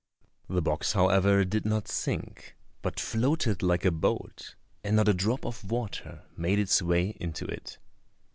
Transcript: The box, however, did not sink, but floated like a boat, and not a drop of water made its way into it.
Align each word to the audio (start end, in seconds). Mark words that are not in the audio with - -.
The 0.49 0.63
box, 0.63 0.93
however, 0.93 1.45
did 1.45 1.63
not 1.63 1.87
sink, 1.87 2.55
but 2.81 2.99
floated 2.99 3.61
like 3.61 3.85
a 3.85 3.91
boat, 3.91 4.55
and 4.83 4.95
not 4.95 5.07
a 5.07 5.13
drop 5.13 5.45
of 5.45 5.69
water 5.69 6.23
made 6.35 6.57
its 6.57 6.81
way 6.81 7.15
into 7.19 7.45
it. 7.45 7.77